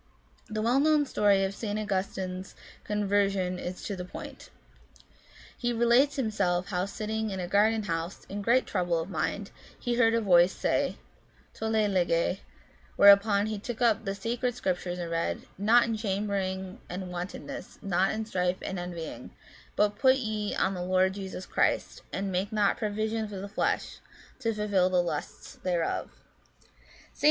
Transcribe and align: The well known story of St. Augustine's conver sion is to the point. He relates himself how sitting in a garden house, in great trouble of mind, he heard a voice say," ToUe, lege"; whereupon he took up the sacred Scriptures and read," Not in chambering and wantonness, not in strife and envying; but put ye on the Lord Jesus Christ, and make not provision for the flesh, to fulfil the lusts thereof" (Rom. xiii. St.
The 0.49 0.63
well 0.63 0.79
known 0.79 1.05
story 1.05 1.43
of 1.43 1.53
St. 1.53 1.77
Augustine's 1.77 2.55
conver 2.89 3.29
sion 3.29 3.59
is 3.59 3.83
to 3.83 3.95
the 3.95 4.03
point. 4.03 4.49
He 5.55 5.71
relates 5.73 6.15
himself 6.15 6.69
how 6.69 6.87
sitting 6.87 7.29
in 7.29 7.39
a 7.39 7.47
garden 7.47 7.83
house, 7.83 8.25
in 8.25 8.41
great 8.41 8.65
trouble 8.65 8.97
of 8.99 9.11
mind, 9.11 9.51
he 9.79 9.93
heard 9.93 10.15
a 10.15 10.19
voice 10.21 10.53
say," 10.53 10.97
ToUe, 11.53 11.87
lege"; 11.93 12.39
whereupon 12.95 13.45
he 13.45 13.59
took 13.59 13.79
up 13.79 14.03
the 14.03 14.15
sacred 14.15 14.55
Scriptures 14.55 14.97
and 14.97 15.11
read," 15.11 15.45
Not 15.59 15.83
in 15.85 15.95
chambering 15.95 16.81
and 16.89 17.11
wantonness, 17.11 17.77
not 17.83 18.09
in 18.11 18.25
strife 18.25 18.57
and 18.63 18.79
envying; 18.79 19.29
but 19.75 19.99
put 19.99 20.15
ye 20.15 20.55
on 20.55 20.73
the 20.73 20.81
Lord 20.81 21.13
Jesus 21.13 21.45
Christ, 21.45 22.01
and 22.11 22.31
make 22.31 22.51
not 22.51 22.75
provision 22.77 23.27
for 23.27 23.37
the 23.37 23.47
flesh, 23.47 23.99
to 24.39 24.51
fulfil 24.51 24.89
the 24.89 24.97
lusts 25.03 25.57
thereof" 25.61 26.05
(Rom. 26.07 26.11
xiii. 26.63 26.71
St. 27.13 27.17